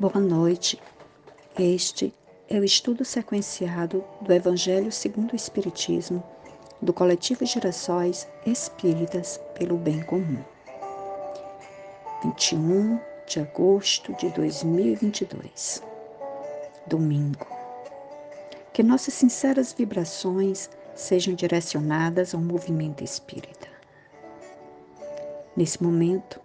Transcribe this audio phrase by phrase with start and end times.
[0.00, 0.80] Boa noite.
[1.58, 2.14] Este
[2.48, 6.22] é o estudo sequenciado do Evangelho segundo o Espiritismo
[6.80, 10.38] do coletivo Gerações Espíritas pelo Bem Comum.
[12.22, 15.82] 21 de agosto de 2022.
[16.86, 17.48] Domingo.
[18.72, 23.66] Que nossas sinceras vibrações sejam direcionadas ao movimento espírita.
[25.56, 26.40] Nesse momento,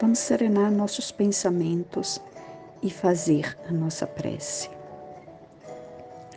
[0.00, 2.18] Vamos serenar nossos pensamentos
[2.82, 4.70] e fazer a nossa prece.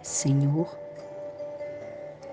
[0.02, 0.68] Senhor,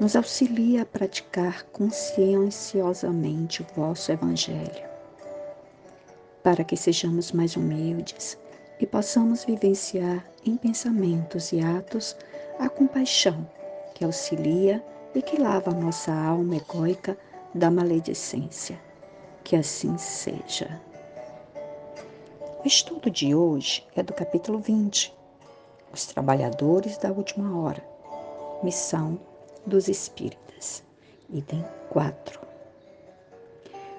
[0.01, 4.89] nos auxilia a praticar conscienciosamente o vosso Evangelho,
[6.43, 8.37] para que sejamos mais humildes
[8.81, 12.17] e possamos vivenciar em pensamentos e atos
[12.59, 13.49] a compaixão
[13.95, 14.83] que auxilia
[15.15, 17.17] e que lava nossa alma egóica
[17.55, 18.81] da maledicência.
[19.45, 20.90] Que assim seja.
[22.63, 25.17] O estudo de hoje é do capítulo 20,
[25.91, 27.83] Os Trabalhadores da Última Hora,
[28.63, 29.19] Missão
[29.65, 30.85] dos Espíritas,
[31.33, 32.39] item 4.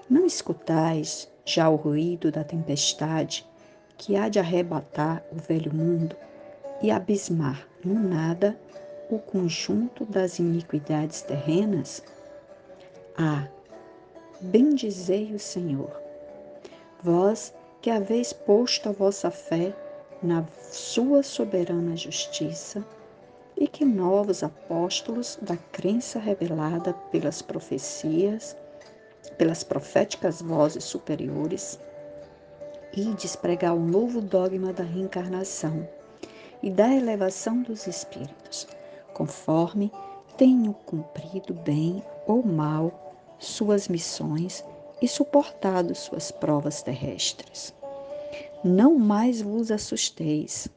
[0.07, 3.49] Não escutais já o ruído da tempestade
[3.97, 6.15] que há de arrebatar o velho mundo
[6.83, 8.55] e abismar no nada
[9.09, 12.03] o conjunto das iniquidades terrenas?
[13.17, 13.47] Ah,
[14.39, 15.99] bendizei o Senhor,
[17.01, 17.51] vós
[17.81, 19.73] que haveis posto a vossa fé
[20.21, 22.85] na sua soberana justiça
[23.57, 28.55] e que novos apóstolos da crença revelada pelas profecias,
[29.37, 31.79] pelas proféticas vozes superiores,
[32.93, 35.87] e despregar o novo dogma da reencarnação
[36.61, 38.67] e da elevação dos espíritos,
[39.13, 39.91] conforme
[40.37, 44.63] tenham cumprido bem ou mal suas missões
[45.01, 47.73] e suportado suas provas terrestres.
[48.63, 50.67] Não mais vos assusteis.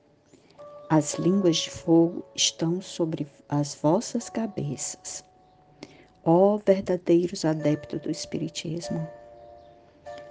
[0.89, 5.23] As línguas de fogo estão sobre as vossas cabeças.
[6.25, 9.07] Ó verdadeiros adeptos do Espiritismo,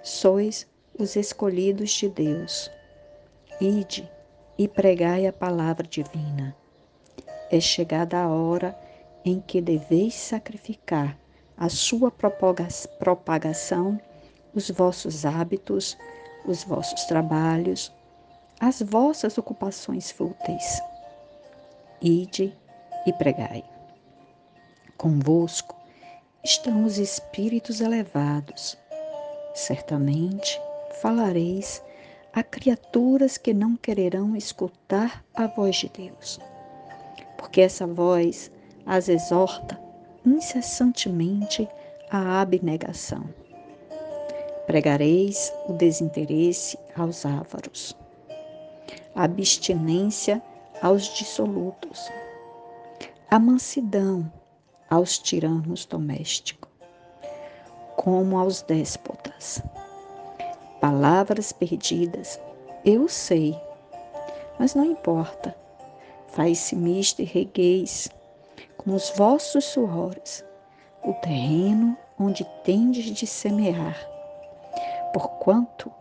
[0.01, 0.65] sois
[0.97, 2.71] os escolhidos de Deus.
[3.61, 4.09] Ide
[4.57, 6.55] e pregai a palavra divina.
[7.51, 8.75] É chegada a hora
[9.23, 11.15] em que deveis sacrificar
[11.55, 14.01] a sua propagação,
[14.55, 15.95] os vossos hábitos,
[16.45, 17.91] os vossos trabalhos,
[18.59, 20.81] as vossas ocupações fúteis.
[22.01, 22.53] Ide
[23.05, 23.63] e pregai.
[24.97, 25.75] Convosco
[26.43, 28.77] estão os espíritos elevados.
[29.53, 30.59] Certamente
[31.01, 31.81] falareis
[32.33, 36.39] a criaturas que não quererão escutar a voz de Deus,
[37.37, 38.51] porque essa voz
[38.85, 39.79] as exorta
[40.25, 41.67] incessantemente
[42.09, 43.23] a abnegação.
[44.73, 47.95] Pregareis o desinteresse aos ávaros,
[49.13, 50.41] a abstinência
[50.81, 52.11] aos dissolutos,
[53.29, 54.33] a mansidão
[54.89, 56.71] aos tiranos domésticos,
[57.95, 59.61] como aos déspotas.
[60.81, 62.41] Palavras perdidas,
[62.83, 63.55] eu sei,
[64.57, 65.55] mas não importa.
[66.29, 68.09] Faz-se misto e regueis
[68.75, 70.43] com os vossos suores
[71.03, 74.12] o terreno onde tendes de semear,
[75.13, 75.91] porquanto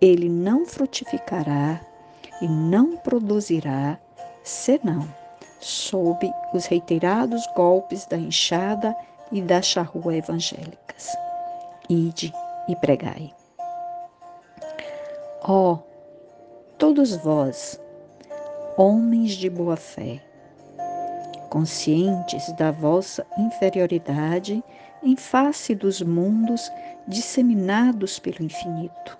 [0.00, 1.80] ele não frutificará
[2.42, 3.98] e não produzirá,
[4.42, 5.08] senão
[5.60, 8.94] sob os reiterados golpes da enxada
[9.32, 11.16] e da charrua evangélicas.
[11.88, 12.32] Ide
[12.68, 13.32] e pregai.
[15.42, 15.78] Ó, oh,
[16.76, 17.80] todos vós,
[18.76, 20.20] homens de boa fé,
[21.50, 24.62] conscientes da vossa inferioridade
[25.04, 26.70] em face dos mundos
[27.06, 29.18] disseminados pelo infinito.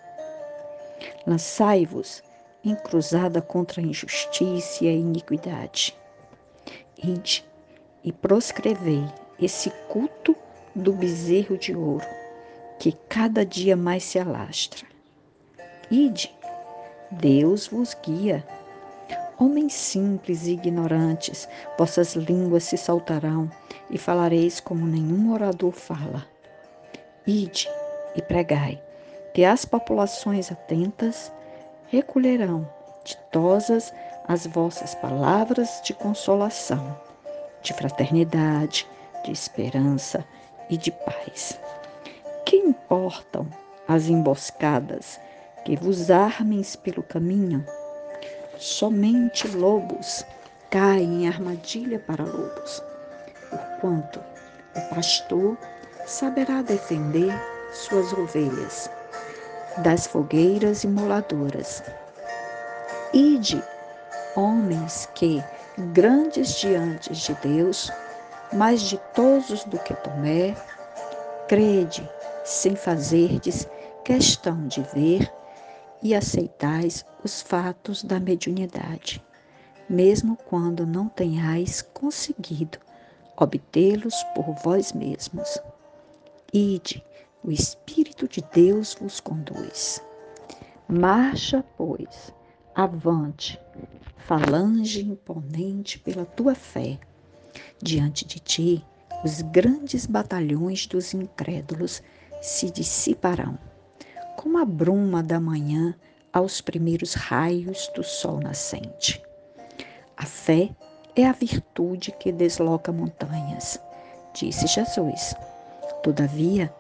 [1.27, 2.23] Lançai-vos
[2.65, 5.95] em cruzada contra a injustiça e a iniquidade.
[6.97, 7.45] Ide
[8.03, 9.05] e proscrevei
[9.41, 10.35] esse culto
[10.75, 12.07] do bezerro de ouro,
[12.79, 14.87] que cada dia mais se alastra.
[15.91, 16.35] Ide,
[17.11, 18.45] Deus vos guia
[19.39, 23.51] Homens simples e ignorantes, vossas línguas se saltarão
[23.91, 26.25] e falareis como nenhum orador fala.
[27.27, 27.69] Ide
[28.15, 28.81] e pregai,
[29.33, 31.33] que as populações atentas
[31.89, 32.69] recolherão
[33.05, 33.93] ditosas
[34.27, 36.97] as vossas palavras de consolação,
[37.63, 38.89] de fraternidade,
[39.25, 40.25] de esperança
[40.71, 41.59] e de paz.
[42.47, 43.47] Que importam
[43.87, 45.21] as emboscadas
[45.65, 47.65] que vos armeis pelo caminho?
[48.67, 50.25] Somente lobos
[50.71, 52.83] caem em armadilha para lobos,
[53.51, 54.21] porquanto
[54.75, 55.59] o pastor
[56.07, 57.31] saberá defender
[57.75, 58.89] suas ovelhas
[59.83, 61.83] das fogueiras imoladoras.
[63.13, 63.63] Ide,
[64.35, 65.45] homens que,
[65.93, 67.93] grandes diante de Deus,
[68.51, 70.57] mais ditosos do que Tomé,
[71.49, 72.11] crede,
[72.47, 73.69] sem fazerdes
[74.03, 75.31] questão de ver
[76.03, 79.25] e aceitais os fatos da mediunidade,
[79.89, 82.79] mesmo quando não tenhais conseguido
[83.37, 85.59] obtê-los por vós mesmos.
[86.53, 87.05] Ide,
[87.43, 90.03] o Espírito de Deus vos conduz.
[90.89, 92.33] Marcha, pois,
[92.75, 93.61] avante,
[94.27, 96.99] falange imponente pela tua fé.
[97.83, 98.85] Diante de ti,
[99.25, 102.03] os grandes batalhões dos incrédulos
[102.41, 103.59] se dissiparão,
[104.45, 105.95] como a bruma da manhã
[106.31, 109.23] aos primeiros raios do sol nascente.
[110.19, 110.69] A fé
[111.17, 113.81] é a virtude que desloca montanhas,
[114.35, 115.35] disse Jesus.
[116.03, 116.71] Todavia,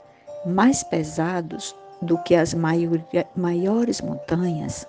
[0.44, 4.86] mais pesados do que as maiores montanhas,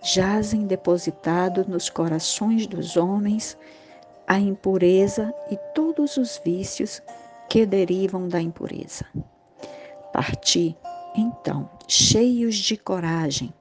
[0.00, 3.58] jazem depositados nos corações dos homens
[4.24, 7.02] a impureza e todos os vícios
[7.48, 9.04] que derivam da impureza.
[10.12, 10.76] Parti,
[11.14, 13.52] então, cheios de coragem,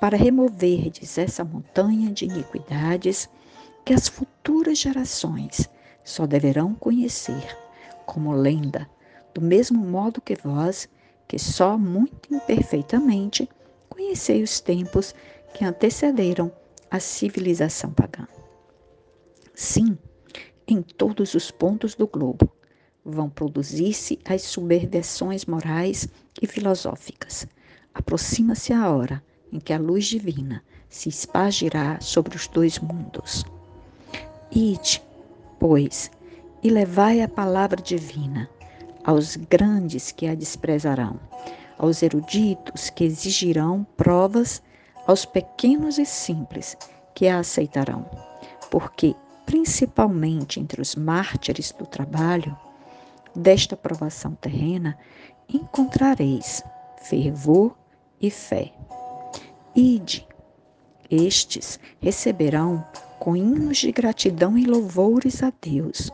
[0.00, 3.28] para removerdes essa montanha de iniquidades
[3.84, 5.68] que as futuras gerações
[6.04, 7.56] só deverão conhecer
[8.06, 8.88] como lenda,
[9.34, 10.88] do mesmo modo que vós,
[11.26, 13.48] que só muito imperfeitamente
[13.88, 15.14] conhecei os tempos
[15.52, 16.50] que antecederam
[16.90, 18.26] a civilização pagã.
[19.54, 19.98] Sim,
[20.66, 22.57] em todos os pontos do globo
[23.10, 26.08] vão produzir-se as subversões morais
[26.40, 27.46] e filosóficas.
[27.94, 33.44] Aproxima-se a hora em que a luz divina se espargirá sobre os dois mundos.
[34.52, 35.02] Ide,
[35.58, 36.10] pois,
[36.62, 38.48] e levai a palavra divina
[39.04, 41.18] aos grandes que a desprezarão,
[41.78, 44.62] aos eruditos que exigirão provas
[45.06, 46.76] aos pequenos e simples
[47.14, 48.04] que a aceitarão,
[48.70, 49.14] porque,
[49.46, 52.56] principalmente entre os mártires do trabalho,
[53.38, 54.98] desta provação terrena,
[55.48, 56.62] encontrareis
[57.02, 57.76] fervor
[58.20, 58.72] e fé.
[59.74, 60.26] Ide,
[61.10, 62.84] estes receberão
[63.18, 66.10] com hinos de gratidão e louvores a Deus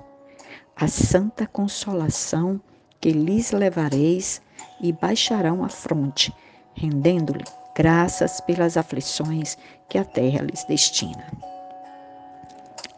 [0.77, 2.61] a santa consolação
[3.01, 4.43] que lhes levareis
[4.81, 6.35] e baixarão a fronte,
[6.75, 7.45] rendendo-lhe
[7.77, 9.57] graças pelas aflições
[9.89, 11.54] que a terra lhes destina.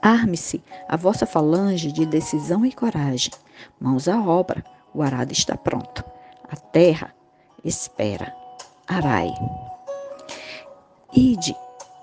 [0.07, 3.33] Arme-se a vossa falange de decisão e coragem.
[3.81, 4.65] Mãos à obra,
[4.95, 6.05] o arado está pronto.
[6.49, 7.13] A terra
[7.65, 8.33] espera.
[8.87, 9.35] Arai.
[11.13, 11.57] Ide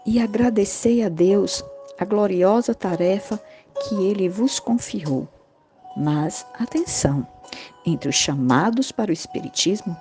[0.06, 1.64] e agradecei a Deus
[1.98, 3.42] a gloriosa tarefa
[3.88, 5.26] que ele vos confiou.
[5.96, 7.26] Mas atenção,
[7.86, 9.96] entre os chamados para o Espiritismo,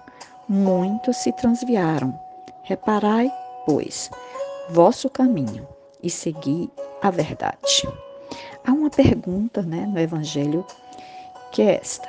[0.49, 2.19] muitos se transviaram
[2.65, 3.33] Reparai,
[3.65, 4.11] pois,
[4.71, 5.69] vosso caminho
[6.03, 6.69] e segui
[7.03, 7.89] a verdade.
[8.65, 10.65] Há uma pergunta né, no Evangelho
[11.51, 12.09] que é esta: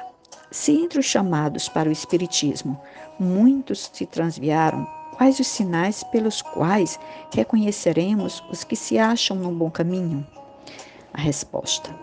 [0.52, 2.80] Se entre os chamados para o Espiritismo
[3.20, 4.88] muitos se transviaram,
[5.18, 7.00] quais os sinais pelos quais
[7.34, 10.26] reconheceremos os que se acham no bom caminho?
[11.12, 11.94] A resposta: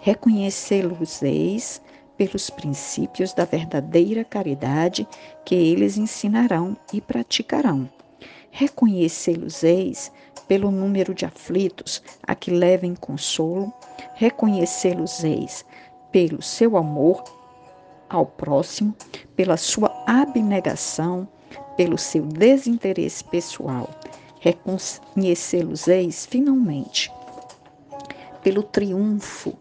[0.00, 1.80] Reconhecê-los-eis
[2.16, 5.08] pelos princípios da verdadeira caridade
[5.44, 7.88] que eles ensinarão e praticarão.
[8.50, 10.10] Reconhecê-los-eis
[10.46, 13.72] pelo número de aflitos a que levem consolo,
[14.14, 15.64] reconhecê-los-eis
[16.10, 17.22] pelo seu amor
[18.08, 18.94] ao próximo,
[19.36, 21.28] pela sua abnegação,
[21.76, 23.88] pelo seu desinteresse pessoal.
[24.40, 27.12] Reconhecê-los-eis finalmente
[28.42, 29.58] pelo triunfo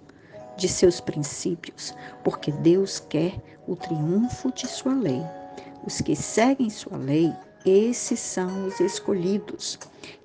[0.55, 3.33] de seus princípios, porque Deus quer
[3.67, 5.21] o triunfo de sua lei.
[5.85, 7.33] Os que seguem sua lei,
[7.69, 9.77] esses são os escolhidos,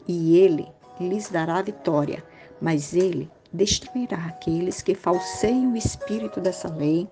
[0.06, 0.68] e ele
[1.00, 2.24] lhes dará vitória,
[2.60, 7.08] mas ele destruirá aqueles que falseiam o espírito dessa lei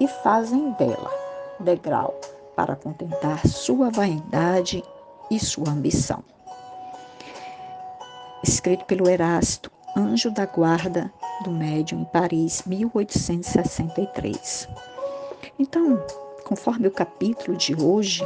[0.00, 1.10] e fazem dela
[1.60, 2.18] degrau
[2.56, 4.82] para contentar sua vaidade
[5.30, 6.24] e sua ambição.
[8.42, 11.12] Escrito pelo Erasto, anjo da guarda
[11.44, 14.68] do médium em Paris, 1863.
[15.58, 16.04] Então,
[16.44, 18.22] conforme o capítulo de hoje,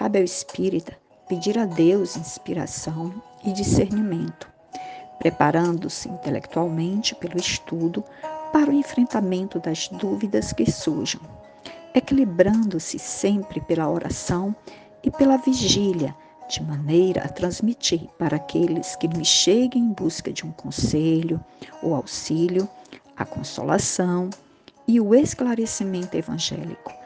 [0.00, 0.96] cabe ao espírita
[1.28, 3.12] pedir a Deus inspiração
[3.44, 4.50] e discernimento,
[5.18, 8.02] preparando-se intelectualmente pelo estudo
[8.50, 11.20] para o enfrentamento das dúvidas que surjam,
[11.94, 14.56] equilibrando-se sempre pela oração
[15.04, 16.16] e pela vigília
[16.48, 21.38] de maneira a transmitir para aqueles que me cheguem em busca de um conselho
[21.82, 22.66] ou auxílio,
[23.14, 24.30] a consolação
[24.88, 26.99] e o esclarecimento evangélico,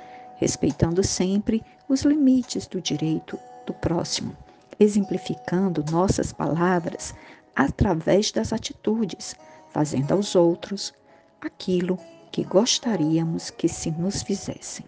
[0.45, 4.37] respeitando sempre os limites do direito do próximo,
[4.79, 7.15] exemplificando nossas palavras
[7.57, 9.35] através das atitudes,
[9.71, 10.93] fazendo aos outros
[11.41, 11.99] aquilo
[12.31, 14.85] que gostaríamos que se nos fizessem.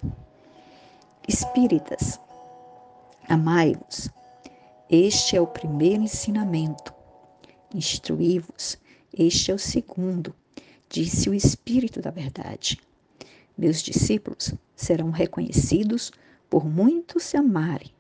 [1.27, 2.21] Espíritas,
[3.27, 4.11] amai-vos.
[4.91, 6.93] Este é o primeiro ensinamento.
[7.75, 8.77] Instruí-vos.
[9.11, 10.35] Este é o segundo,
[10.91, 12.79] disse o Espírito da Verdade.
[13.57, 16.13] Meus discípulos serão reconhecidos
[16.51, 17.91] por muitos se amarem.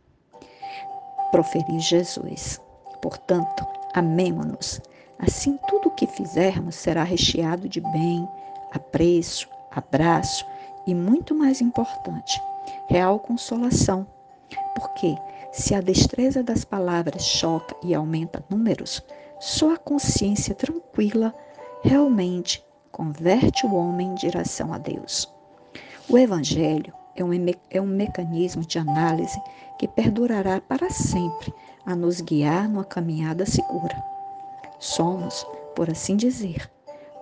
[1.30, 2.60] Proferiu Jesus.
[3.00, 4.80] Portanto, amemo-nos.
[5.18, 8.28] Assim, tudo o que fizermos será recheado de bem,
[8.72, 10.44] apreço, abraço
[10.86, 12.40] e, muito mais importante,
[12.88, 14.06] real consolação.
[14.74, 15.16] Porque,
[15.52, 19.02] se a destreza das palavras choca e aumenta números,
[19.40, 21.34] só a consciência tranquila
[21.82, 25.34] realmente converte o homem em direção a Deus.
[26.08, 27.30] O Evangelho é um,
[27.68, 29.40] é um mecanismo de análise
[29.76, 31.52] que perdurará para sempre
[31.84, 34.00] a nos guiar numa caminhada segura.
[34.78, 35.44] Somos,
[35.74, 36.70] por assim dizer,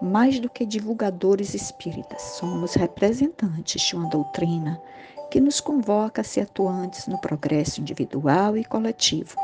[0.02, 4.78] mais do que divulgadores espíritas, somos representantes de uma doutrina
[5.30, 9.34] que nos convoca a ser atuantes no progresso individual e coletivo,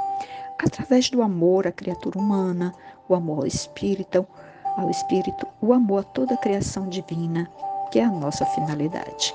[0.58, 2.74] através do amor à criatura humana,
[3.08, 4.26] o amor ao espírito,
[4.76, 7.50] ao espírito, o amor a toda a criação divina,
[7.90, 9.34] que é a nossa finalidade.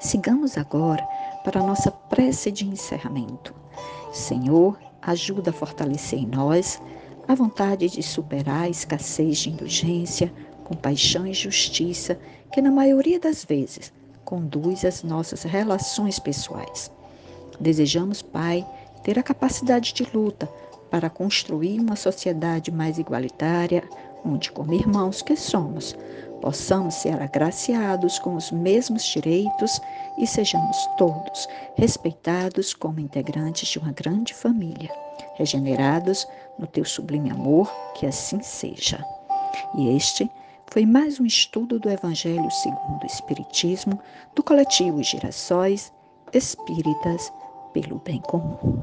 [0.00, 1.06] Sigamos agora
[1.42, 3.54] para a nossa prece de encerramento.
[4.12, 6.80] Senhor, ajuda a fortalecer em nós
[7.26, 10.32] a vontade de superar a escassez de indulgência,
[10.64, 12.18] compaixão e justiça
[12.52, 13.92] que, na maioria das vezes,
[14.24, 16.90] conduz as nossas relações pessoais.
[17.60, 18.66] Desejamos, Pai,
[19.02, 20.48] ter a capacidade de luta
[20.90, 23.82] para construir uma sociedade mais igualitária,
[24.24, 25.96] onde, como irmãos que somos,
[26.44, 29.80] possamos ser agraciados com os mesmos direitos
[30.18, 34.90] e sejamos todos respeitados como integrantes de uma grande família,
[35.36, 39.02] regenerados no teu sublime amor, que assim seja.
[39.74, 40.30] E este
[40.66, 43.98] foi mais um estudo do Evangelho segundo o Espiritismo
[44.34, 45.90] do coletivo Girassóis
[46.34, 47.32] Espíritas
[47.72, 48.82] pelo Bem Comum.